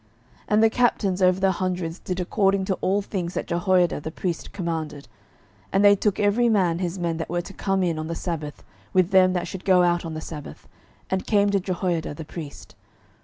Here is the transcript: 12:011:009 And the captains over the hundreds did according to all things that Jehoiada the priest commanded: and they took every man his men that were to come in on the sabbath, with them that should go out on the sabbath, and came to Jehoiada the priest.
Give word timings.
12:011:009 0.45 0.45
And 0.47 0.63
the 0.63 0.69
captains 0.71 1.21
over 1.21 1.39
the 1.39 1.51
hundreds 1.51 1.99
did 1.99 2.19
according 2.19 2.65
to 2.65 2.73
all 2.81 3.03
things 3.03 3.35
that 3.35 3.45
Jehoiada 3.45 4.01
the 4.01 4.09
priest 4.09 4.51
commanded: 4.51 5.07
and 5.71 5.85
they 5.85 5.95
took 5.95 6.19
every 6.19 6.49
man 6.49 6.79
his 6.79 6.97
men 6.97 7.17
that 7.17 7.29
were 7.29 7.43
to 7.43 7.53
come 7.53 7.83
in 7.83 7.99
on 7.99 8.07
the 8.07 8.15
sabbath, 8.15 8.63
with 8.93 9.11
them 9.11 9.33
that 9.33 9.47
should 9.47 9.63
go 9.63 9.83
out 9.83 10.03
on 10.03 10.15
the 10.15 10.19
sabbath, 10.19 10.67
and 11.11 11.27
came 11.27 11.51
to 11.51 11.59
Jehoiada 11.59 12.15
the 12.15 12.25
priest. 12.25 12.73